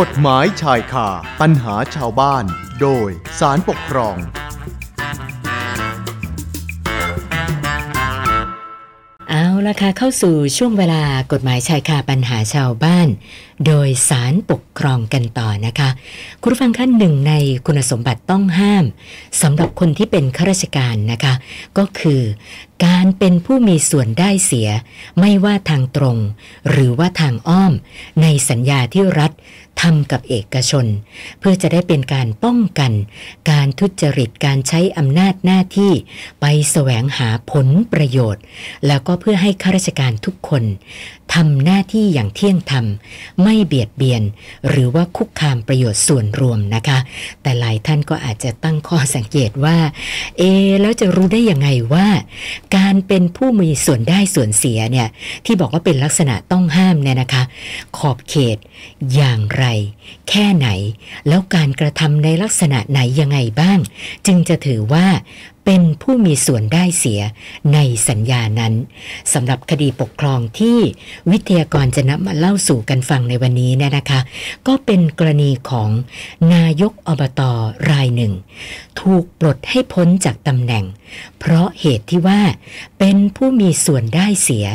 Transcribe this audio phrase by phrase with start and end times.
[0.00, 1.08] กฎหมายชายคา
[1.40, 2.44] ปัญหาชาวบ้าน
[2.80, 3.08] โดย
[3.40, 4.16] สารปกครอง
[9.30, 11.02] เอาละค่ะเข้าสู่ช่วงเวลา
[11.32, 13.08] กฎหมายชายคาปัญหาชาวบ้าน
[13.66, 15.88] โดยสารปกครองกันต่อนะคะ
[16.40, 17.32] คุณผู้ฟังขั้นหนึ่งใน
[17.66, 18.84] คุณสมบัติต้องห้าม
[19.42, 21.34] สำหรับคนที่เป็นข้าราชการนะคะ
[21.78, 22.22] ก็คือ
[22.86, 24.68] การเป็นผู้มีส่วนได้เสีย
[25.20, 26.18] ไม่ว่าทางตรง
[26.70, 27.72] หรือว่าทางอ้อม
[28.22, 29.32] ในสัญญาที่รัฐ
[29.82, 30.86] ทำกับเอกชน
[31.38, 32.92] เพื่อจะได้เป็นการป้องกัน
[33.50, 35.92] การทุจริตการใช้อำนาจหน้าที่
[36.40, 38.42] ไปแสวงหาผลประโยชน์
[38.86, 40.64] แล้วก็เพื่อให้ข้าราชการทุกคน
[41.34, 42.86] ทำหน้าที่อย่างเที่ยงธรรม
[43.42, 44.22] ไม่เบียดเบียน
[44.68, 46.98] หรือว่าคุกคามประโยชน์ส่วนรวมนะคะ
[47.42, 49.78] แต่หลายท่านก็อาจจะตั้งข้อสังเกตว่า
[50.38, 50.42] เอ
[50.80, 52.06] แล้วจะรู้ได้ยังไงว่า
[52.76, 55.08] การเป็นผู้มีส่วนได้ส่วนเสียเนี่ย
[55.44, 57.42] ที่บอกว่าเป็นลักษณะต้องห้ามเนี่ยนะคะ
[57.98, 58.58] ขอบเขต
[59.14, 59.64] อย่างไร
[60.28, 60.68] แค่ไหน
[61.28, 63.78] แล้วการกระทำในลักษณะไหนยังไงบ้าง
[64.26, 65.06] จึงจะถือว่า
[65.64, 67.20] เป็นผู้มีส่วนได้เสีย
[67.74, 68.74] ในสัญญานั้น
[69.32, 70.78] สำหรับคดีปกครองที่
[71.30, 74.20] วิทยากรจะนำมาเล่าสู่กันฟังในวันนี้เนี่ยนะคะ
[74.66, 75.88] ก็เป็นกรณีของ
[76.54, 77.52] นายกอบตอ
[77.90, 78.32] รายหนึ่ง
[79.00, 80.84] ถูกปลดให้พ้นจากตำแหน่ง
[81.38, 82.40] เพราะเหตุที่ว่า
[82.98, 84.66] เป็นผู้มีส่วนได้เสีย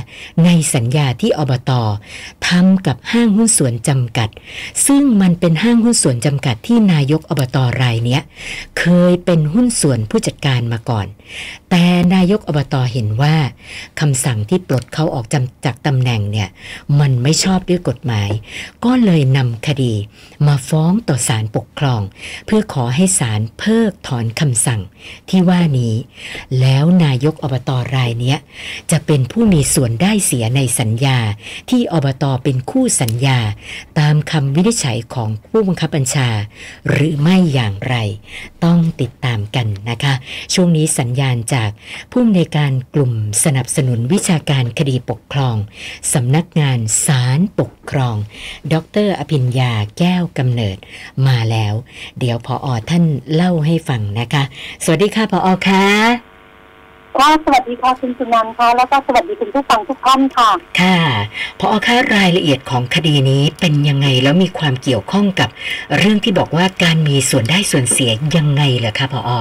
[0.45, 1.72] ในสัญญาที่อบต
[2.47, 4.29] ทำกับห้างหุ้นส่วนจำกัด
[4.88, 8.22] ซึ่งมันเป็นห้างหุ้นส่วนจำกัดที่นายกอบตรายเนี้ย
[8.79, 11.08] เคยเป็นหุ้นส่วนผู้จัดการมาก่อน
[11.70, 11.83] แต่
[12.14, 13.36] นายกอบตเห็นว่า
[14.00, 15.25] คำสั่งที่ปลดเขาออก
[15.66, 16.50] จากตำแหน่งเนี่ย
[17.00, 18.30] มันไม่ชอบด้วยกฎหมาย
[18.86, 19.94] ก็เลยนำคดี
[20.47, 22.02] มาฟ้องต่อศาลปกครอง
[22.45, 24.81] เพื่อขอให้ศาลเพิกถอนคำสั่ง
[25.30, 25.95] ที่ว่านี้
[26.59, 28.38] แล้วนายกอบตรายเนี้ย
[28.91, 31.17] จะเป็นผู้มีส่วนได้เสียในสัญญา
[31.69, 33.39] ที่อบตเป็นคู่สัญญา
[34.00, 36.30] ตามคำวินิจฉัยของผู้บังคับบัญชา
[36.89, 37.95] หรือไม่อย่างไร
[38.64, 40.13] ต้องติดตามกันนะคะ
[40.53, 41.69] ช่วงนี้สัญญาณจาก
[42.11, 43.13] ผู้อำนวยการกลุ่ม
[43.44, 45.55] สนับสนุนวิชาการคดีปกครอง
[46.13, 48.16] สำนักงานศาลปกครอง
[48.73, 48.75] ด
[49.06, 50.77] รอภิญญาแก้วกำเนิด
[51.27, 51.73] มาแล้ว
[52.19, 54.44] เดี๋ยวพออท่านเล่าให้ฟังนะคะ
[54.83, 55.85] สวัสดีค่ะพออค่ะ
[57.17, 60.50] ค่ะสวัสดีค่ะคุณสุนันท์ค่ะแล้วก็สวัสดีคุณผู้ฟังทุกท่านค่ะ
[60.81, 61.00] ค่ะ
[61.59, 65.50] พอคะรายละเอียดของคดีนี้เป็นยังไงแล้วมีความเกี่ยวข้องกับ
[65.97, 69.31] เรื่องที่บอกว่าการมีส่วนได้ส่วนเสียยังไงเหรอคะพออ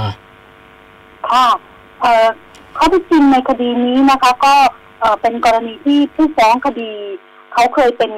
[1.32, 1.46] ค่ะ
[2.74, 4.54] เข้อที่จริงในคดีนี้นะคะ ก็
[5.20, 6.92] เป็นกรณีที่ผู้ฟ้องคดี
[7.52, 8.12] เขาเคยเป็น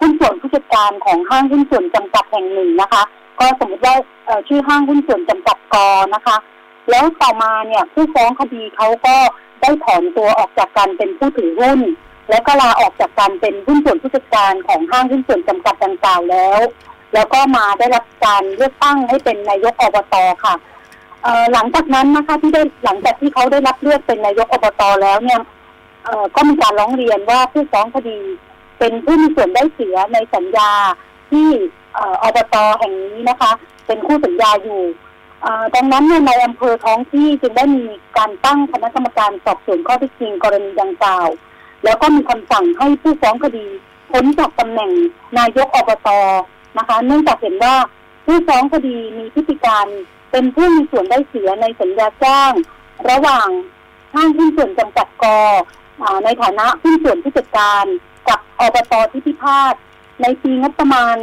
[0.00, 3.02] หุ้นส่วนผู้จัดการของห้างหุ้นส่วนจำกัดแห่งหนึ่งนะคะ
[3.40, 3.96] ก็สมมติว่า
[4.48, 6.36] ชื่อห้างหุ้นส่วนจำกัดกอนะคะ
[6.90, 9.16] แล้วต่อมาเนี่ยผู้ฟ้องคดีเขาก็
[9.60, 11.80] ได้ถอนตัวออกจากการเป็นผู้ถือหุ้น
[12.30, 16.60] แล้วก็ลาออกจากการเป็นหุ้นส่วนผู้จัดการของห้างหุ้นส่วนจำกัดดังกล่าวแล้ว
[17.14, 20.14] แล้วก็มาได้รับการเลือกตั้งให้เป็นนายกอบต
[20.44, 20.54] ค่ะ
[21.52, 25.40] หลังจากนั้นนะคะที่ได้หลังจากที่เขาได้รับเลือกเป็นนายกอบตแล้วเนี่ย
[26.34, 28.18] ก็มีการร้องเรียนว่าผู้ฟ้องคดี
[28.78, 30.70] เป็นผู้มีส่วนได้เสียในสัญญา
[31.30, 31.48] ที่
[31.98, 33.52] ออบตแห่งนี้นะคะ
[33.86, 34.82] เป็นคู่สัญญาอยู่
[35.74, 37.84] ดังนั้นในอำเภอท้องที่จึงได้มี
[38.18, 41.28] การตั้งคณะกรรมการสอบสวนข้อเท็จจริงกรณีดังกล่าว
[41.84, 43.66] แล้วก็มีคำสั่งให้ผู้ฟ้องคดี
[44.12, 44.90] พ้นจากตำแหน่ง
[45.38, 46.08] นายกอบต
[46.78, 47.74] นะคะ เนื่องจากเห็นว่า
[48.26, 49.86] ผู้ฟ้องคดีมีพฤติการ
[50.36, 52.52] เป็นผู้มีส่วนได้เสียในสัญญาจ้าง
[53.10, 53.48] ระหว่าง
[54.14, 55.38] ห้างหุ้นส่วนจำกัดกอ
[56.24, 57.84] ในฐานะหุ้นส่วนผู้จัดการ
[58.28, 59.74] กับอบตทิพิพาท
[60.22, 61.16] ในปีงบประมาณ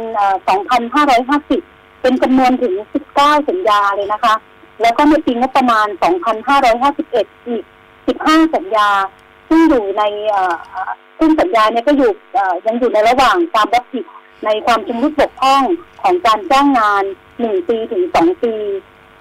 [0.78, 2.74] 2,550 เป็นจำนวนถึง
[3.12, 4.34] 19 สัญญาเลยนะคะ
[4.82, 5.86] แล้วก็ในปีงบประมาณ
[6.66, 7.64] 2,551 อีก
[8.06, 8.88] 15 สัญญา
[9.48, 10.02] ซึ่งอยู่ใน
[11.18, 12.10] ซึ่งสัญญาเนี่ยก็อยู่
[12.66, 14.04] ยังอยู่ในระหว่างความรับผิด
[14.44, 15.62] ในความชำรุดบกพร่อง
[16.02, 17.04] ของการจ้างงาน
[17.38, 18.54] 1 ปีถึง 2 ปี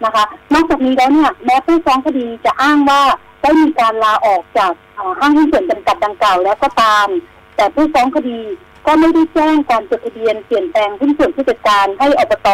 [0.05, 3.01] นะคะ นอกจากนี้แล้วเนี่ยแม้ผู้ฟ้องคดีจะอ้างว่า
[3.41, 4.71] ได้มีการลาออกจาก
[5.19, 7.07] ห้างหุ้นส่วนจำกัดดังกล่าวแล้วก็ตาม
[7.55, 8.39] แต่ผู้ฟ้องคดี
[8.87, 12.47] ก็ไม่ได้แจ้งการจดทะเบียนเปลี่ยนแปลงหุ้นส่วนผู้จัดการให้อบต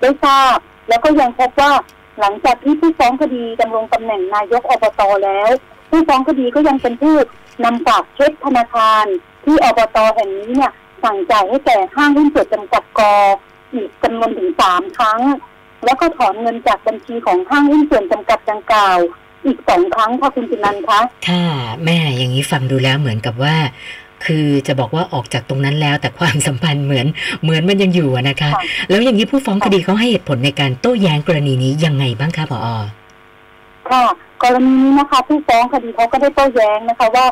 [0.00, 0.58] ได้ทราบ
[0.88, 1.72] แล้วก็ยังพบว่า
[2.20, 5.50] หลังจากที่ผู้ฟ้องคดีดำรงตำแหน่งนายกอบตแล้ว
[5.90, 7.16] ผู้ฟ้องคดีก็ยังเป็นผู้
[7.64, 9.04] นำฝากเช็คธนาคาร
[9.44, 10.72] ที่อบตแห่งนี้เนี่ย
[11.04, 13.14] สั่งจ่ายให้แก่ห้างหุ้นส่วนจำกัดกอ
[13.72, 15.20] อีกจำนวนถึงสามครั้ง
[15.84, 18.98] แล้วก็ถอนเงินจากบัญชีของห้างหุ้นส่วนจำกัดดังกล่าว
[19.46, 21.44] อีกสองครั้งค่ะคุณจินันท์คะค่ะ
[21.84, 23.56] แม่อย่างนี้ฟังดูแล้วเหมือนกับว่า
[24.24, 27.06] คือจะบอกว่าออกจากตรงนั้นแล้ว แต่ความสัมพันธ์เหมือน
[27.42, 32.66] เหมือนมันยังอยู่อะนะคะค่ะแล้วอย่างนี้ผู้ฟ้องคดีเขาให้เหตุผลในการโต้แย้งกรณีนี้ยังไงบ้างคะผอ
[33.90, 34.04] ค่ะ
[34.42, 37.26] กรณีนี้นะคะ ผู้ฟ้องคดีเขาก็ได้โต้แย้งนะคะ ว่า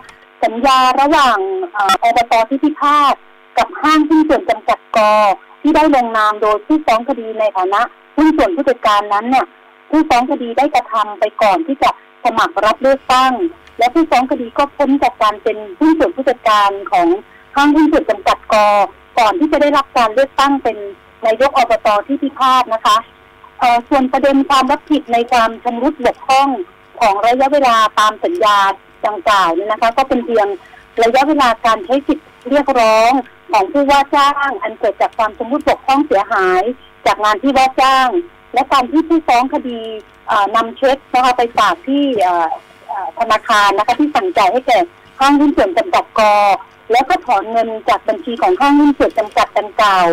[0.45, 1.39] สัญญาระหว่าง
[1.73, 3.15] เอ่ออบตที่พิพาท
[3.59, 5.13] กับห้างหุ้นส่วนจำกัดกอ
[5.63, 7.83] ที่ที่ได้ลงนามโดยผู้ฟ้องคดีในฐานะ
[8.17, 9.47] หุ้นส่วนผู้จัดการนั้นเนี่ย
[9.91, 11.91] ผู้ฟ้องคดีได้กระทำไปก่อนที่จะ
[12.25, 13.33] สมัครรับเลือกตั้ง
[13.79, 17.07] และผู้ฟ้องคดีก็พ้นจากการเป็นหุ้นส่วนผู้จัดการของ
[17.57, 18.67] ห้างหุ้นส่วนจำกัดกอ
[19.19, 20.77] ก่อนที่จะได้รับการเลือกตั้งเป็น
[21.27, 22.97] นายกอบตที่พิพาทนะคะ
[23.89, 26.49] ส่วนประเด็นความรับผิดในการชำรุดบกพร่อง
[27.01, 28.59] ของระยะเวลาตามสัญญา
[29.07, 30.47] ดังกล่าวเนี่ยนะคะ ก็เป็นเพียง
[31.03, 33.13] ระยะเวลาการใช้สิทธิเรียกร้อง
[33.53, 36.63] ของผู้ว่าจ้าง อันเกิดจากความสมมติบกพร่องเสียหาย
[37.07, 38.09] จากงานที่ว่าจ้าง
[38.55, 39.81] และการที่ผู้ฟ้องคดี
[40.57, 42.05] นำเช็คนะคะไปฝากที่
[43.19, 44.79] ธนาคารนะคะที่สั่งจ่ายให้แก่
[45.21, 46.35] ห้างหุ้นส่วนจำกัดกอ
[46.93, 50.07] แล้วก็ถอนเงินจากบัญชีของห้างหุ้นส่วนจำกัดดังกล่าว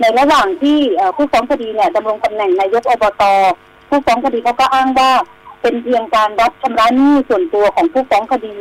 [0.00, 0.78] ในระหว่างที่
[1.16, 3.22] ผู้ฟ้องคดีเนี่ยดำรงตำแหน่งนายกอบต
[3.88, 5.10] ผู้ฟ้องคดีเขาก็อ้างว่า
[5.62, 8.56] เป็นเพียงการรับชำระหนี้ส่วนตัวของผู้ฟ้องคดี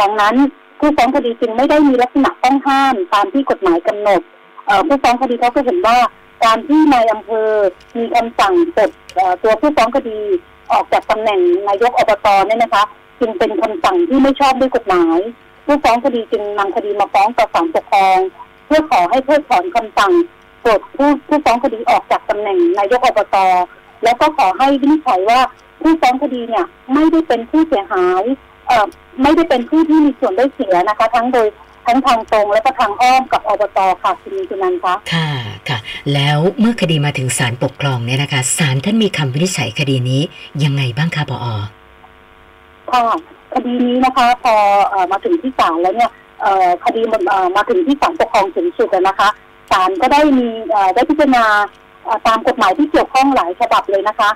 [0.00, 0.34] ดังนั้น
[0.80, 4.20] ผู้ฟ้องคดีจึงไม่ได้มีลักษณะต้องห้ามตามที่กฎหมายกำหนด
[4.86, 5.98] ผู้ฟ้องคดีเขาก็เห็นว่า
[6.42, 7.50] การที่นายอำเภอ
[7.96, 8.90] มีคำสั่งปลด
[9.42, 10.20] ตัวผู้ฟ้องคดี
[10.72, 12.84] ออกจากตำแหน่งนายกอบตเนี่ยนะคะ
[13.20, 15.18] จึงเป็นคำสั่งที่ไม่ชอบด้วยกฎหมาย
[15.66, 18.18] ผู้ฟ้องคดีจึงนำคดีมาฟ้องต่อศาลปกครอง
[18.66, 20.12] เพื่อขอให้เพิกถอนคำสั่ง
[20.64, 23.36] ปลดผู้ผู้ฟ้องคดีออกจากตำแหน่งนายกอบต
[24.04, 25.40] แล้วก็ขอให้วินิจฉัยว่า
[25.82, 28.22] ผู้ฟ้องคดีเนี่ยไม่ได้เป็นผู้เสียหาย
[28.66, 28.86] เอ่อ
[29.22, 31.48] ไม่ได้เป็นผู้ที่มีส่วนได้เสียนะคะ ทั้งโดย
[31.86, 35.30] ทั้งทางตรงและก็ทางอ้อมกับอบตค่ะคุณมีคุณนันคะค่ะ
[35.68, 35.78] ค่ะ
[36.14, 40.22] แล้วเมื่อคดีมาถึงศาลปกครองเนี่ยนะคะศาลท่านมีคำวินิจฉัยคดีนี้
[40.64, 41.46] ยังไงบ้างคะปอ
[42.90, 43.04] ค่ะ
[43.54, 44.54] คดีนี้นะคะ พอ
[45.12, 46.10] มาถึงที่ศาลแล้วเนี่ย
[46.84, 47.22] คดีมัน
[47.56, 49.28] มาถึงที่ศาลปกครองสูงสุดนะคะ
[49.70, 50.48] ศาลก็ได้มี
[50.94, 51.44] ได้พิจารณา
[52.26, 54.30] ตามกฎหมายที่เกี่ยวข้องหลายฉบับเลยนะคะ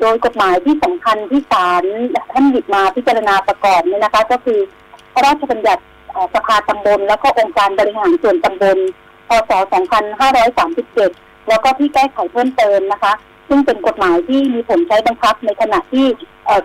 [0.00, 1.84] โดยกฎหมายที่สำคัญที่ศาล
[2.32, 4.58] ท่านหยิบมาพิจารณาประกอบเนี่ยนะคะ ก็คือ
[5.12, 5.82] พระราชบัญญัติ
[6.34, 8.78] สภาตำบล แล้วก็องค์การบริหารส่วนตำบล
[9.28, 9.50] พศ
[10.30, 13.12] 2537 แล้วก็ที่แก้ไขเพิ่มเติมนะคะ
[13.48, 16.06] ซึ่งเป็นกฎหมายที่มีผลใช้บังคับในขณะที่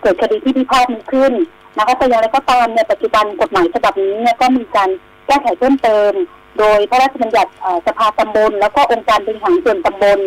[0.01, 1.33] เกิดคดีที่พิพาทนี้ขึ้น
[1.77, 4.89] นะคะแต่อย่างไรก็ตามในปัจจุบันกฎหมายฉบับนี้เนี่ยก็มีการ
[5.27, 6.12] แก้ไขเพิ่มเติม
[6.59, 7.51] โดยพระราชบัญญัติ
[7.88, 10.19] สภาตำบล แล้วก็องค์การบริหารส่วนตำบล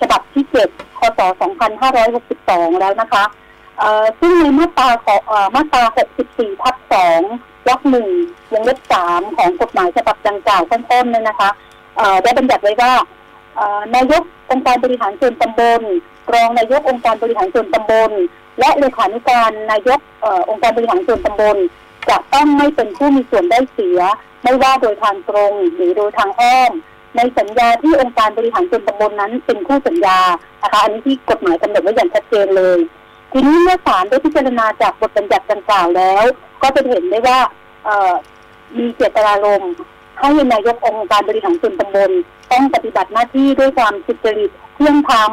[0.00, 0.68] ฉบับที่เจ็ด
[0.98, 1.20] คศ
[2.00, 3.24] 2562 แล้วนะคะ
[4.20, 5.20] ซึ่งในมาตราของ
[5.54, 5.82] มาตรา
[6.22, 6.76] 64 ทับ
[7.22, 8.08] 2วรรคหนึ่ง
[8.52, 11.50] วงเล็บ 3 ของกฎหมายฉบับดังกล่าวต้นๆเนี่ยนะคะ
[12.22, 12.92] ได้บัญญัติไว้ว่า
[13.94, 15.82] นายกองค์การบริหารส่วนตำบล
[16.32, 18.10] รองนายกองค์การบริหารส่วนตำบล
[18.60, 20.00] และเลขานุการนายก
[20.50, 21.56] องค์การบริหารส่วนตำบล
[22.08, 24.00] จะต้องไม่เป็นผู้มีส่วนได้เสีย
[24.42, 26.72] ไม่ว่าโดยทางตรงหรือโดยทางอ้อม
[27.16, 30.18] ในสัญญาที่องค์การบริหารส่วนตำบลนั้นเป็นคู่สัญญา
[30.62, 32.78] นะคะอันนี้ที่กฎหมายกำหนดไว้อย่างชัดเจนเลย
[33.38, 36.24] ทีนี้เมื่อศาลได้พิจารณาจากบทบัญญัติดังกล่าวแล้ว
[36.62, 37.38] ก็จะเห็นได้ว่า
[38.78, 39.72] มีเจตนารมณ์
[40.18, 42.10] ให้นายกองค์การบริหารส่วนตำบล
[42.50, 45.32] ต้องปฏิบัติหน้าที่ด้วยความสุจริตเที่ยงธรรม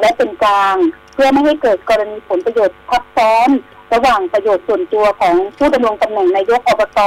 [0.00, 0.76] และเป็นกลาง
[1.14, 3.48] เพื่อไม่ให้เกิดกรณีผลประโยชน์ทับซ้อน
[3.94, 7.00] ระหว่างประโยชน์ส่วนตัวของผู้ดำรงตำแหน่งนายกอบต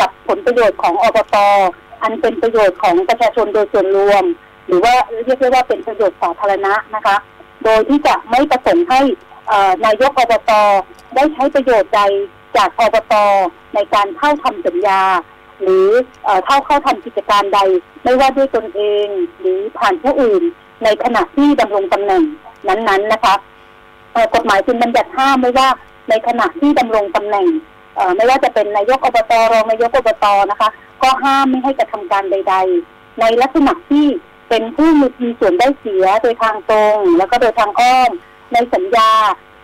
[0.00, 1.36] กับผลประโยชน์ของอบต
[2.02, 4.24] อันเป็นประโยชน์ของประชาชนโดยส่วนรวม
[4.66, 7.16] หรือว่าเรียกได้ว่าเป็นประโยชน์สาธารณะนะคะ
[7.64, 9.00] โดยที่จะไม่ประสงค์ให้
[9.84, 10.50] นายกอบต
[11.14, 12.00] ได้ใช้ประโยชน์ใด
[12.56, 13.14] จากอบต
[13.74, 15.02] ในการเข้าทำสัญญา
[15.62, 15.88] หรือ
[16.44, 17.60] เข้าเข้าทำกิจการใด
[18.04, 19.08] ไม่ว่าด้วยตนเอง
[19.40, 20.42] หรือผ่านผู้อื่น
[20.84, 22.22] ในขณะที่ดำรงตำแหน่ง
[22.68, 23.34] นั้นๆนะคะ
[24.34, 25.68] กฎหมายจึงบัญญัติห้ามไว้ว่า
[26.08, 27.46] ในขณะที่ดำรงตำแหน่ง
[28.16, 30.68] ไม่ว่าจะเป็นนายกอบตรองนายกอบตนะคะ
[31.02, 32.54] ก็ห้ามไม่ให้กระทำการใด
[32.88, 34.06] ๆ ในลักษณะที่
[34.48, 34.88] เป็นผู้
[35.22, 38.10] มีส่วนได้เสียโดยทางตรง แล้วก็โดยทางอ้อม
[38.52, 39.10] ในสัญญา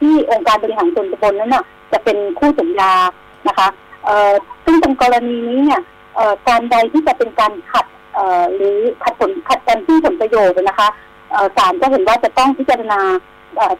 [0.00, 2.92] ที่องค์การบริหารส่วนตำบลนั้นน่ะ จะเป็นคู่สัญญา
[3.48, 3.68] นะคะ
[4.04, 4.32] เอ่อ
[4.64, 5.80] ซึ่งตรงกรณีนี้เนี่ย
[6.16, 10.88] เอ่อการใดที่จะเป็นการขัดเอ่อหรือขัดผลขัดกันที่ผลประโยชน์นะคะ
[11.30, 13.00] เอ่อศาลก็เห็นว่าจะต้องพิจารณา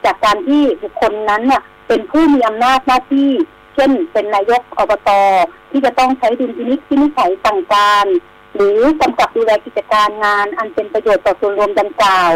[0.05, 3.31] จากการที่บุคคลนั้นเนี่ยเป็นผู้มีอำนาจหน้าที่
[3.75, 5.11] เช่น เป็นนายกอบต
[5.71, 8.07] ที่จะต้องใช้ดุลพินิจที่นิสัยต่งการ
[8.55, 12.33] หรือกำกับดูแลกิจการงาน อันเป็นประโยชน์ต่อส่วนรวมดังกล่าว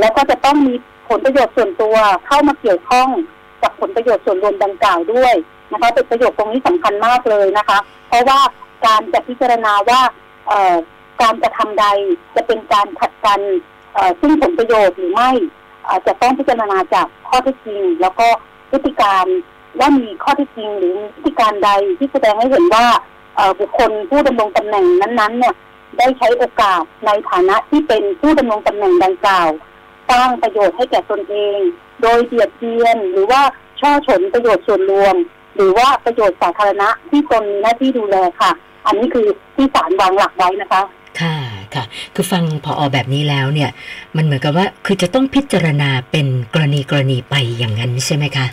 [0.00, 0.74] แล้วก็จะต้องมี
[1.08, 1.96] ผลประโยชน์ส่วนตัว
[2.26, 3.08] เข้ามาเกี่ยวข้อง
[3.62, 5.34] กับผลประโยชน์ส่วนรวมดังกล่าวด้วย
[5.72, 8.38] นะคะเป็นประโยชน์ตรงนี้สำคัญมากเลยนะคะ เพราะว่า
[8.86, 10.00] การจะพิจารณาว่า
[11.22, 11.86] การจะทำใด
[12.34, 13.40] จะเป็นการขัดกัน
[14.20, 15.30] ซึ่งผลประโยชน์หรือไม่
[16.06, 18.28] จะต้องพิจารณาจากข้อเท็จจริง แล้วก็
[18.70, 19.26] พฤติการ
[19.78, 22.86] ว่ามีข้อที่จริง หรือพฤติการใดที่แสดงให้เห็นว่า
[23.60, 25.54] บุคคลผู้ดำรงตำแหน่งนั้นๆเนี่ย
[25.98, 29.48] ได้ใช้โอกาสในฐานะที่เป็นผู้ดำรงตำแหน่งดังกล่าว
[30.10, 31.60] สร้างประโยชน์ให้แก่ตนเอง
[32.02, 33.42] โดยเบียดเบียนหรือว่า
[33.80, 35.16] ช่อฉนประโยชน์ส่วนรวม
[35.56, 38.50] หรือว่าประโยชน์สาธารณะที่ตนมีหน้าที่ดูแลค่ะ
[38.86, 40.82] อันนี้คือที่ศาลวางหลักไว้นะคะ
[41.20, 41.36] ค่ะ
[41.74, 41.84] ค่ะ
[42.14, 43.70] คือฟังพออแบบนี้แล้วเนี่ย
[44.16, 48.46] มันเหมือนกับว่าคือจะต้องพิจารณาเป็นกรณีกรณีไปอย่างนั้นใช่ไหมคะ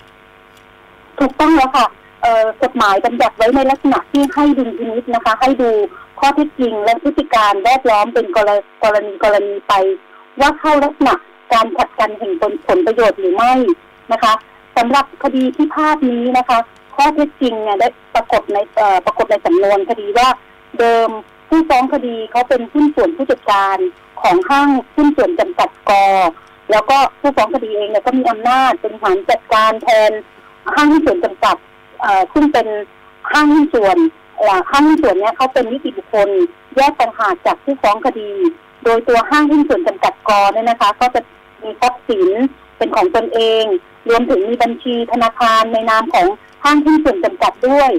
[1.20, 1.88] ถูกต้องแล้วค่ะ
[2.22, 5.70] เอ่อกฎหมายบัญญัติไว้ในลักษณะที่ให้ดุลพินิจนะคะ ให้ดู
[6.20, 8.50] ข้อเท็จจริงและพฤติการแวดล้อมเป็นกร
[8.84, 9.74] กรณีกรณีไป
[10.40, 11.16] ว่าเข้าลักษณะ
[11.52, 13.54] การขัดกันแห่งผลผลประโยชน์หรือไม่
[14.12, 14.34] นะคะ
[14.78, 16.60] สำหรับคดีที่ภาพนี้นะคะ
[16.96, 20.28] ข้อเท็จจริงเนี่ยได้ปรากฏในเอ่อปรากฏในสำนวนคดีว่า
[20.80, 21.10] เดิม
[21.50, 23.78] ผู้ฟ้องคดีเขาเป็นหุ้นส่วนผู้จัดการ
[24.22, 26.06] ของห้างหุ้นส่วนจำกัดกอ
[26.72, 30.12] แล้วก็ผู้ฟ้องคดีเองเนี่ยก็มีอำนาจเป็นฐานจัดการแทน
[30.76, 31.56] ห้างหุ้นส่วนจำกัด
[32.02, 32.68] เอ่อซึ่งเป็น
[33.32, 33.98] ห้างหุ้นส่วน
[34.38, 36.30] เอ่อห้างหุ้นส่วนเนี้ยเขาเป็นนิติบุคคล
[36.76, 38.30] แยกต่างหากจากผู้ฟ้องคดี
[38.84, 41.22] โดยตัวห้างหุ้นส่วนจำกัดกอเนี่ยนะคะ ก็จะ
[41.62, 42.30] มีทรัพย์สิน
[42.78, 43.64] เป็นของตนเอง
[44.10, 46.28] รวมถึงมีบัญชีธนาคารในนามของ
[46.64, 47.92] ห้างหุ้นส่วนจำกัดด้วย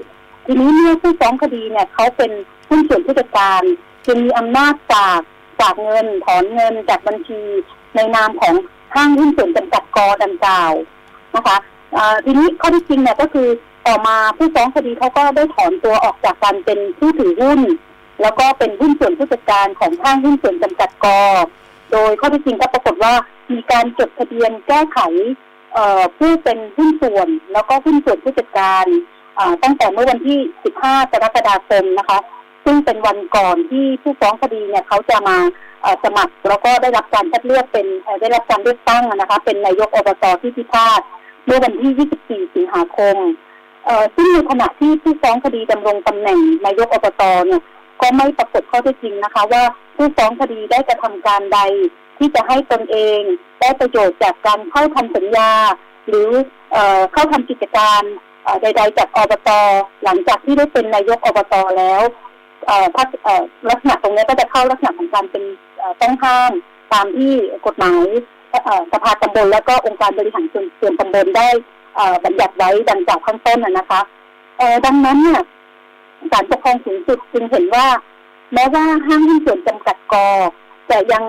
[0.47, 2.33] ทีนี้เมื่อผู้ฟ้องคดีเนี่ยเขาเป็น
[2.69, 3.63] หุ้นส่วนผู้จัดการ
[4.07, 5.21] จึงมีอำนาจฝาก
[5.59, 7.43] ฝากเงินถอนเงินจากบัญชี
[7.97, 8.55] ในนามของ
[8.95, 10.73] ห้างหุ้นส่วนจำกัดกอดังกล่าว
[11.35, 11.57] นะคะ
[12.25, 13.49] ทีนี้ข้อที่จริงเนี่ยก็คือ
[13.87, 17.61] ต่อมาผู้ฟ้องคดีเขาก็ได้ถอนตัวออกจากการเป็นผู้ถือหุ้น
[18.23, 21.21] แล้วก็เป็นหุ้นส่วนผู้จัดการของห้างหุ้นส่วนจำกัดกอ
[21.93, 23.15] โดยข้อที่จริงก็ปรากฏว่า
[23.53, 24.99] มีการจดทะเบียนแก้ไข
[25.73, 28.85] เอ่อผู้เป็นหุ้นส่วน แล้วก็หุ้นส่วนผู้จัดการ
[29.39, 30.39] อ่าตั้งแต่เมื่อวันที่
[30.77, 32.19] 15 กรกฎาคมนะคะ
[32.65, 35.37] ซึ่งเป็นวันก่อนที่ผู้ฟ้องคดีเนี่ยเขาจะมา
[36.05, 37.87] สมัครแล้วก็ได้รับการคัดเลือกเป็น
[38.21, 41.01] ได้รับการเลือกตั้งนะคะ เป็นนายกอบตที่พิพาท
[41.47, 41.93] เมื่อวันที่
[42.47, 43.17] 24 สิงหาคม
[43.85, 47.63] เอ่อซึ่งในขณะที่ผู้ฟ้องคดีดำรงตำแหน่งนายกอบตเนี่ย
[48.05, 49.63] ก็ไม่ปรากฏข้อเท็จจริงนะคะ ว่า
[49.97, 51.61] ผู้ฟ้องคดีได้กระทำการใด
[52.19, 53.21] ที่จะให้ตนเอง
[53.61, 55.51] ได้ประโยชน์จากการเข้าทำสัญญา
[56.09, 56.29] หรือ
[56.73, 56.77] เอ
[57.13, 58.03] เข้าทำกิจการ
[58.63, 59.51] ใด ๆ จากอบต
[60.05, 62.03] หลังจากที่ได้เป็นนายกอบตแล้ว
[62.95, 63.05] ถ้า
[63.71, 65.45] ลักษณะตรงนี้ก็จะเข้าลักษณะของการเป็น
[66.01, 66.53] ต้องห้าม
[66.93, 67.33] ตามที่
[67.67, 68.07] กฎหมาย
[68.93, 70.45] สภาตำบลและก็องค์การบริหาร
[70.81, 71.49] ส่วนตำบลได้
[72.25, 74.01] บัญญัติไว้ดังกล่าวข้างต้นนะคะ
[74.87, 75.43] ดังนั้นเนี่ย
[76.33, 77.87] ศาลปกครองสูงสุดจึงเห็นว่า
[78.55, 80.29] แม้ว่าห้างหุ้นส่วนจำกัดกอ
[80.89, 81.25] แต่ยัง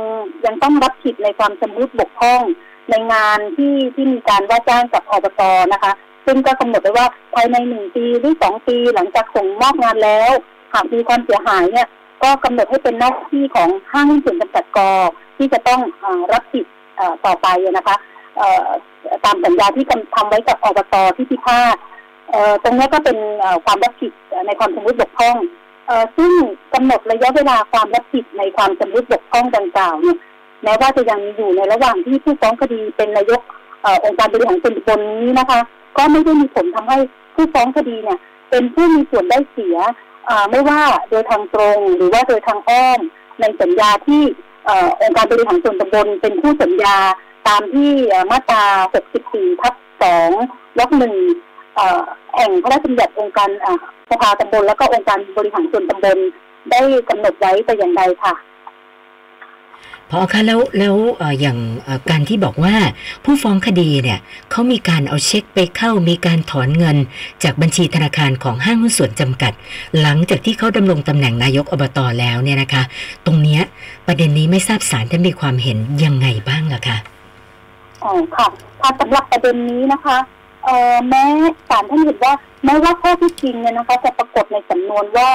[0.45, 2.41] ยังต้องรับผิดในความชำรุดบกพร่อง
[2.89, 5.41] ในงานที่ที่มีการว่าจ้างกับอบต
[5.73, 5.91] นะคะ
[6.25, 10.31] ซึ่งก็กำหนดไว้ว่าภายในหนึ่งปีหรือสองปีหลังจากส่งมอบงานแล้ว
[10.73, 11.87] หากมีความเสียหายเนี่ย
[12.23, 14.91] ก็กำหนดให้เป็นหน้าที่ของห้างหุ้นส่วนจำกัดกอ
[15.37, 16.65] ที่จะต้องอรับผิด
[17.25, 17.95] ต่อไปนะคะ
[19.25, 19.85] ตามสัญญาที่
[20.15, 21.75] ทำไว้กับอบตที่พิพาท
[22.63, 23.17] ตรงนี้ก็เป็น
[23.65, 24.11] ความรับผิด
[24.47, 25.37] ในความชำรุดบกพร่อง
[25.87, 26.31] เอ่อซึ่ง
[26.73, 30.17] กำหนดระยะเวลาความรับผิดในความชำรุดบกพร่องดังกล่าวเนี่ย
[30.63, 33.41] แม้ว่าจะยังอยู่ในระหว่างที่ผู้ฟ้องคดีเป็นนายก
[33.81, 35.59] เอ่อองค์การบริหารส่วนตำบลนี้นะคะ
[35.97, 36.97] ก็ไม่ได้มีผลทำให้
[37.35, 39.77] ผู้ฟ้องคดีเนี่ย เป็นผู้มีส่วนได้เสีย
[40.29, 42.99] อ่อไม่ว่าโดยทางตรงหรือว่าโดยทางอ้อม
[43.39, 44.21] ในสัญญาที่
[44.65, 46.97] เอ่อองค์การบริหารส่วนตำบลเป็นผู้สัญญา
[47.47, 47.91] ตามที่
[48.31, 48.63] มาตรา
[49.13, 49.75] 64 ทับ
[50.23, 51.54] 2 วรรคหนึ่งเอ่อ
[52.35, 53.73] แห่งพระราชบัญญัติองค์การอ่า
[54.11, 56.17] สภาตำบลและก็องค์การบริหารส่วนตำบล
[56.71, 58.35] ได้กำหนดไว้แต่อย่างใดค่ะ
[60.11, 62.75] พอคะแล้วแล้วเอ่ออย่างเอ่อการที่บอกว่า
[63.23, 64.19] ผู้ฟ้องคดีเนี่ย
[64.51, 66.97] เขามีการเอาเช็คไปเข้ามีการถอนเงิน
[67.43, 69.53] จากบัญชีธนาคารของห้างหุ้นส่วนจำกัด
[70.01, 72.83] หลังจากที่เขาดำรงตำแหน่งนายกอบตแล้วเนี่ยนะคะ
[73.25, 73.61] ตรงเนี้ย
[74.07, 76.97] ประเด็นนี้ไม่ทราบสารท่านมีความเห็นยังไงบ้างล่ะคะ
[78.03, 78.47] อ๋อค่ะ
[78.81, 80.17] ค่ะสำหรับประเด็นนี้นะคะ
[80.65, 81.23] เอ่อแม้
[81.69, 82.33] ศาลท่านเห็นว่า
[82.65, 85.29] แม้ว่าข้อที่จริงเนี่ยนะคะจะปรากฏในสำนวนว่า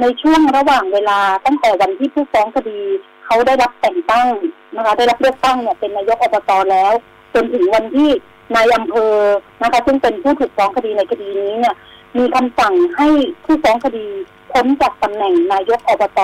[0.00, 2.80] ในช่วงระหว่างเวลาตั้งแต่วันที่ผู้ฟ้องคดี
[3.24, 4.28] เขาได้รับแต่งตั้ง
[4.76, 6.92] นะคะได้รับเลือกตั้งเนี่ยเป็นนายกอบตแล้ว
[7.34, 8.10] จนถึงวันที่
[8.54, 9.14] นายอำเภอ
[9.62, 11.76] นะคะซึ่งเป็นผู้ถูกฟ้องคดีในคดีนี้เนี่ย
[12.18, 13.08] มีคำสั่งให้
[13.44, 14.06] ผู้ฟ้องคดี
[14.52, 16.20] พ้นจากตำแหน่งนายกอบต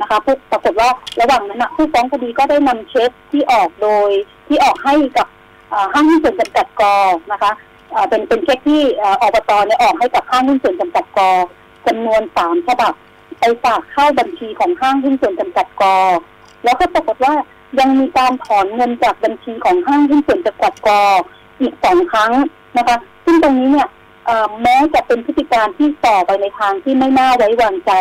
[0.00, 0.18] นะคะ
[0.50, 0.88] ปรากฏว่า
[1.20, 4.10] ระหว่างนั้นนะผู้ฟ้องคดีก็ได้นำเช็คที่ออกโดย
[4.48, 5.26] ที่ออกให้กับ
[5.92, 6.94] ห้างหุ้นส่วนจำกัดกอ
[7.32, 7.52] นะคะ
[8.08, 11.30] เป็นเป็นเช็คที่ออบตเนี่ยออกให้กับห้างหุ้นส่วนจำกัดกอ
[11.86, 12.92] จำนวนสามฉบับ
[13.38, 15.96] ไปฝากเข้าบัญชีของห้างหุ้นส่วนจำกัดกอ
[16.64, 17.34] แล้วก็ปรากฏว่า
[17.80, 21.00] ยังมีการถอนเงินจากบัญชีของห้างหุ้นส่วนจำกัดกอ
[21.60, 22.32] อีกสองครั้ง
[22.76, 23.88] นะคะ ซึ่งตรงนี้เนี่ย
[24.26, 27.92] เอ่อแม้จะเป็นพฤติการที่ต่อไปในทางที่ไม่น่าไว้วางใจ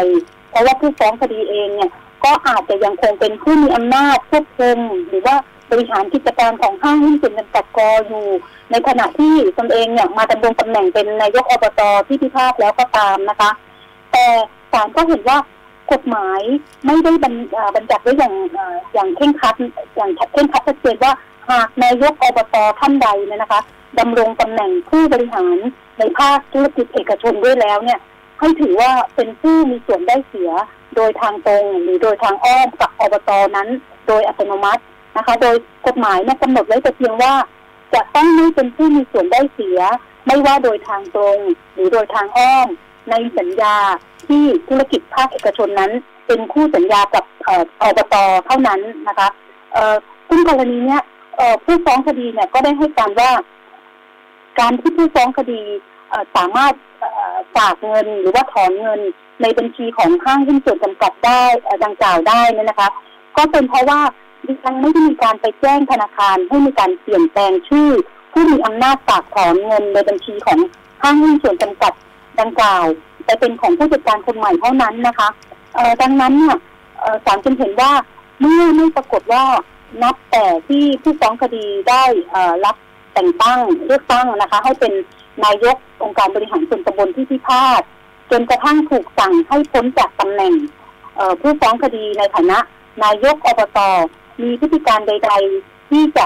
[0.50, 1.92] เพราะว่าผู้ฟ้องคดีเองเนี่ย
[2.24, 5.36] ก็อาจจะยังคงเป็นผู้มีอำนาจควบคุมหรือว่า
[5.72, 8.26] บริหารกิจการของห้างหุ้นส่วนจำกัดกออยู่
[8.72, 13.52] ในขณะที่ตนเองเนี่ยมาดำรงตำแหน่งเป็นนายกอบตที่พิพาทแล้วก็ตามนะคะ
[14.12, 14.26] แต่
[14.72, 15.38] ศาลก็เห็นว่า
[15.92, 16.42] กฎหมาย
[16.86, 17.34] ไม่ได้บัญ
[17.76, 18.34] บัญญัติไว้อย่าง
[18.94, 19.56] อย่างเคร่งครัด
[19.96, 21.14] อย่างเคร่งครัดชัดเจนว่า
[21.50, 23.62] หากนายกอบตท่านใดเนี่ยนะคะ
[24.00, 25.58] ดำรงตำแหน่งผู้บริหาร
[25.98, 28.00] ในภาคธุรกิจเอกชนด้วยแล้วเนี่ย
[28.40, 30.52] ให้ถือว่าเป็นผู้มีส่วนได้เสีย
[30.96, 33.68] โดยทางตรงหรือโดยทางอ้อมกับอบตนั้น
[34.08, 34.82] โดยอัตโนมัติ
[35.20, 35.56] นะคะ โดย
[35.88, 37.34] กฎหมายเนี่ยกำหนดไว้แต่เพียงว่า
[37.94, 39.80] จะต้องไม่เป็นผู้มีส่วนได้เสีย
[40.26, 41.40] ไม่ว่าโดยทางตรง
[41.74, 42.68] หรือโดยทางอ้อม
[43.10, 43.76] ในสัญญา
[44.28, 45.92] ที่ธุรกิจภาคเอกชนนั้น
[46.28, 47.24] เป็นคู่สัญญากับ
[47.82, 49.30] อบตเท่านั้นนะคะ
[49.74, 51.02] เซึ่งกรณีเนี้ย
[51.66, 53.32] ผู้ฟ้องคดีเนี่ยก็ได้ให้การว่า
[54.60, 55.62] การที่ผู้ฟ้องคดี
[56.36, 56.74] สามารถ
[57.56, 59.00] ฝากเงินหรือว่าถอนเงิน
[59.42, 61.42] ในบัญชีของห้างหุ้นส่วนจำกัดได้
[61.84, 62.90] ดังกล่าวได้นะคะ
[63.38, 64.00] ก็เป็นเพราะว่า
[64.46, 67.90] ดิฉันไม่ได้มีการไปแจ้งธนาคารให้มีการเปลี่ยนแปลงชื่อ
[68.32, 70.60] ผู้มีอำนาจฝากถอนเงินในบัญชีของ
[71.02, 71.94] ห้างหุ้นส่วนจำกัด
[72.40, 72.86] ดังกล่าว
[73.26, 75.30] แต่เป็นของผู้จัดการคนใหม่เท่านั้นนะคะ
[75.76, 76.58] เออดังนั้นเนี่ย
[77.26, 77.92] ศาลจึงเห็นว่า
[78.40, 79.44] เมื่อไม่ปรากฏว่า
[80.04, 82.04] นับแต่ที่ผู้ฟ้องคดีได้
[82.66, 82.76] รับ
[83.14, 84.94] แต่งตั้งเลือกตั้งนะคะ ให้เป็น
[85.46, 87.82] นายกองค์การบริหารส่วนตำบลที่พิพาท
[88.32, 90.54] จนกระทั่งถูกสั่งให้พ้นจากตำแหน่ง
[91.42, 92.60] ผู้ฟ้องคดีในฐานะ
[93.04, 93.80] นายกอบต
[94.42, 95.32] มีพฤติการใด
[95.62, 96.26] ๆ ที่จะ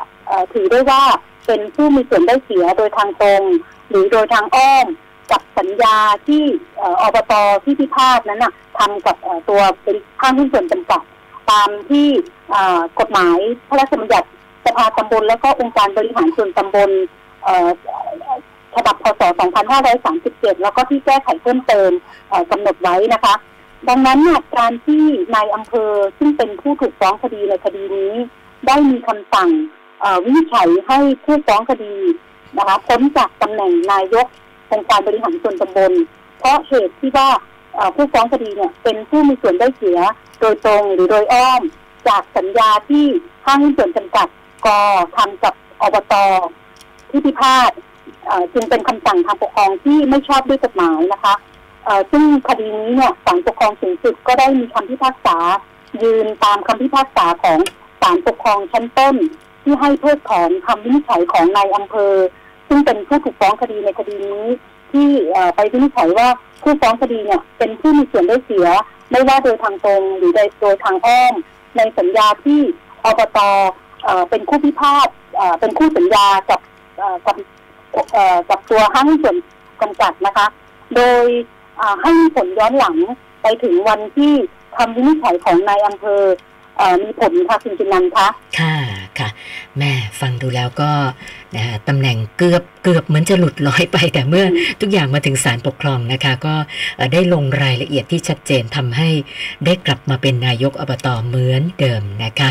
[0.54, 1.04] ถือได้ว่า
[1.48, 3.42] เป็นผู้มีส่วนได้เสียโดยทางตรง
[3.90, 4.86] หรือโดยทางอ้อม
[5.32, 6.44] กับสัญญาที่
[6.84, 9.16] ออบตที่พิพาทนั้นน่ะทำกับ
[9.50, 11.02] ตัวเป็นข้างหุ้นส่วนจำกัด
[11.52, 12.08] ตามที่
[13.00, 13.38] กฎหมาย
[13.70, 14.28] พระราชบัญญัติ
[14.66, 16.90] สภาตำบลและก็องค์การบริหารส่วนตำบล
[18.76, 19.22] ฉบับพศ
[19.92, 21.92] 2537 แล้วก็ที่แก้ไขเพิ่มเติม
[22.52, 23.34] กำหนดไว้นะคะ
[23.90, 25.04] ดังนั้นเนี่ยการที่
[25.36, 28.14] นายอำเภอซึ่งเป็นผู้ถูกฟ้องคดีในคดีนี้
[28.68, 29.50] ได้มีคำสั่ง
[30.24, 31.96] วินิจฉัยให้ผู้ฟ้องคดี
[32.58, 34.28] นะคะพ้นจากตำแหน่งนายก
[34.72, 35.92] องค์การบริหารส่วนตำบล
[36.40, 37.30] เพราะเหตุที่ว่า
[37.96, 40.00] ผู้ฟ้องคดีเนี่ยเป็นผู้มีส่วนได้เสีย
[40.40, 41.62] โดยตรงหรือโดยอ้อม
[42.08, 43.06] จากสัญญาที่
[43.46, 44.28] ห้างส่วนจำกัด
[44.66, 44.68] ก
[45.16, 46.14] ทำกับอบต
[47.10, 47.72] ที่พิพาท
[48.54, 51.34] จึงเป็นคำสั่งทางปกครองที่ไม่ชอบด้วยกฎหมายนะคะ
[52.12, 55.38] ซึ่งคดีนี้เนี่ยศาลปกครองสูงสุดก็ได้มีคำพิพากษา
[56.02, 57.60] ยืนตามคำพิพากษาของ
[58.02, 59.16] ศาลปกครองชั้นต้น
[59.64, 62.14] ที่ให้เพิกถอนคำวินิจฉัยของนายอำเภอ
[62.68, 64.48] ซึ่งเป็นผู้ถูกฟ้องคดีในคดีนี้
[64.92, 65.10] ที่
[65.56, 66.28] ไปวินิจฉัยว่า
[66.64, 68.68] ผู้ฟ้องคดีเนี่ยเป็นผู้มีส่วนได้เสีย
[69.12, 71.34] ไม่ว่าโดยทางตรงหรือโดยทางอ้อม
[71.78, 72.60] ในสัญญาที่
[73.04, 73.40] อบต
[74.30, 75.08] เป็นคู่พิพาท
[75.60, 76.60] เป็นคู่สัญญากับ
[77.26, 77.38] กับ
[78.50, 79.36] กับตัวห้างส่วน
[79.82, 80.48] จำกัดนะคะ
[80.96, 81.26] โดย
[82.02, 82.96] ให้มีผลย้อนหลัง
[83.42, 84.34] ไปถึงวันที่
[84.76, 86.24] คำวินิจฉัยของนายอำเภอ
[86.78, 88.28] เอ่อมีผลค่ะคุณจินันท์คะ
[88.60, 88.76] ค่ะ
[89.20, 89.30] ค่ะ
[89.78, 90.92] แม่ฟังดูแล้วก็
[91.56, 94.46] นะฮะตำแหน่งเกือบเกือบเหมือนจะหลุดลอยไป แต่เมื่อ
[94.82, 96.56] ทุกอย่างมาถึงศาลปกครองนะคะ ก็
[96.98, 99.10] เอ่อได้ลงรายละเอียดที่ชัดเจนทำให้
[99.66, 102.50] ได้กลับมาเป็นนายกอบตเหมือนเดิมนะคะ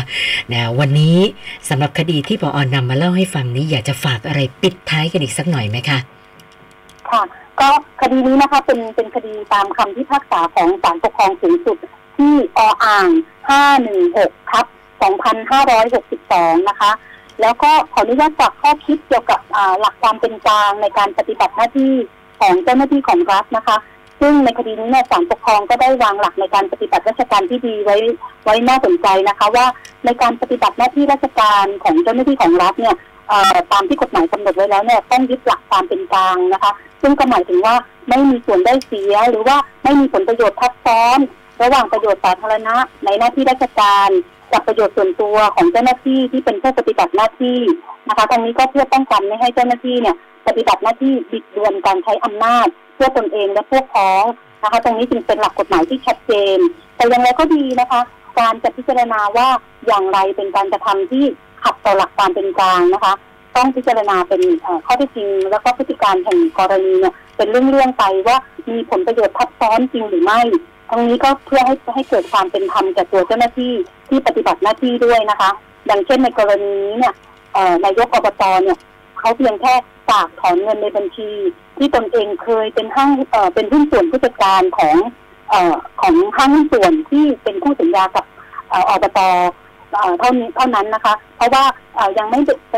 [0.53, 1.17] นะวันนี้
[1.69, 5.99] สำหรับคดีที่ปออนำมาเล่าให้ฟังนี้อยากจะฝากอะไรปิดท้ายกันอีกสักหน่อยไหมคะ
[7.09, 7.23] ค่ะ
[7.59, 7.69] ก็
[8.01, 11.77] คดีนี้นะคะเป็นเป็นคดีตามคำพิพากษาของศาลปกครองสูงสุด
[12.17, 13.09] ที่ออ่าง
[13.79, 14.65] 516ทับ
[15.81, 16.91] 2562 นะคะ
[17.41, 21.93] แล้วก็ขออนุญาตฝากข้อคิดเกี่ยวกับอ่าหลักความเป็นกลางในการปฏิบัติหน้าที่
[22.39, 23.77] ของเจ้าหน้าที่ของรัฐนะคะ
[24.21, 27.97] ซึ่งในคดีนี้เนี่ยศาลปกครองก็ได้วางหลักในการปฏิบัติราชการที่ดีไว้
[28.43, 29.65] ไว้น่าสนใจนะคะ ว่า
[30.05, 32.95] ในการปฏิบัติหน้าที่ราชการของเจ้าหน้าที่ของรัฐเนี่ย
[33.71, 37.75] ตามที่กฎหมายกำหนดไว้แล้วเนี่ยต้องยึดหลักความเป็นกลางนะคะ ซึ่งก็หมายถึงว่า
[38.09, 41.19] ไม่มีส่วนได้เสีย หรือว่าไม่มีผลประโยชน์ทับซ้อน
[41.63, 44.09] ระหว่างประโยชน์สาธารณะ ในหน้าที่ราชการ
[44.53, 47.59] กับประโยชน์ส่วนตัวของเจ้าหน้าที่ที่เป็นผู้ปฏิบัติหน้าที่
[48.07, 50.15] นะคะตรงนี้ก็เพื่อป้องกันไม่ให้เจ้าหน้าที่เนี่ย
[50.47, 54.23] ปฏิบัติหน้าที่บิดเบือนการใช้อำนาจเพื่อตนเองและพวกพ้อง
[54.63, 56.57] นะคะ ตรงนี้จึงเป็นหลักกฎหมายที่ชัดเจน
[56.95, 58.01] แต่อย่างไรก็ดีนะคะ
[58.39, 59.47] การจะพิจารณาว่า
[59.87, 61.25] อย่างไรเป็นการกระทำที่
[61.63, 63.13] ขัดต่อหลักความเป็นกลางนะคะ
[63.55, 64.41] ต้องพิจารณาเป็น
[64.85, 68.37] ข้อเท็จจริง แล้วก็พฤติการแห่งกรณีเนี่ยเป็นเรื่องๆไปว่า
[68.69, 70.41] มีผลประโยชน์ทับซ้อนจริงหรือไม่
[70.89, 73.73] ตรงนี้ก็เพื่อให้ให้เกิดความเป็นธรรมแก่ตัวเจ้าหน้าที่
[74.09, 75.49] ที่ปฏิบัติหน้าที่ด้วยนะคะ
[75.89, 77.13] ดังเช่นในกรณีนี้เนี่ย
[77.85, 78.77] นายกอบตเนี่ย
[79.19, 79.73] เขาเพียงแค่
[80.09, 81.29] ฝากถอนเงินในบัญชี
[81.77, 83.11] ที่ตนเองเคยเป็นห้าง
[83.55, 84.95] เป็นหุ้นส่วนผู้จัดการของ
[85.53, 85.55] อ
[86.01, 88.25] ของห้างหุ้นส่วนที่เป็นคู่สัญญากับ
[88.89, 89.19] อบต
[89.97, 91.63] เอ่อเท่านี้เท่านั้นนะคะ เพราะว่า
[91.95, 92.75] เอ่อยังไม่ได้ไป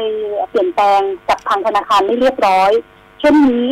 [0.49, 2.71] เปลี่ยนแปลงกับทางธนาคารไม่เรียบร้อย
[3.19, 3.65] เช่นนี้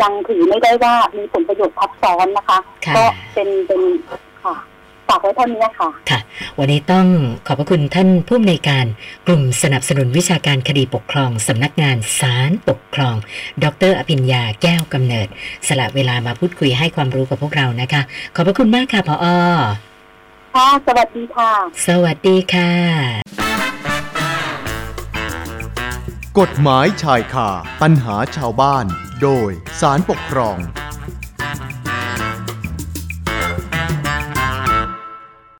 [0.00, 3.80] ยังถือไม่ได้ว่ามีผลประโยชน์ทับซ้อนนะคะค่ะก็เป็นเป็น
[4.44, 4.56] ค่ะ
[5.08, 6.20] ฝากไว้เท่านี้ค่ะค่ะ
[6.58, 7.06] วันนี้ต้อง
[7.46, 8.86] ขอบพระคุณท่านผู้อำนวยการ
[9.26, 13.16] กลุ่มสนับสนุนวิชาการคดีปกครองสำนักงานศาลปกครอง
[13.64, 15.28] ดรอภิญญาแก้วกำเนิด
[15.68, 18.02] สละเวลามาพูดคุยให้ความรู้กับพวกเรานะคะ
[18.34, 19.26] ขอบพระคุณมากค่ะพออ
[20.54, 21.52] ค่ะ สวัสดีค่ะ
[21.86, 22.72] สวัสดีค่ะ
[26.38, 27.50] กฎหมายชายคา
[27.82, 28.86] ปัญหาชาวบ้าน
[29.22, 30.56] โดยสารปกครอง